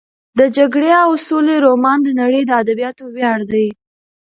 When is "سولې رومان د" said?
1.27-2.09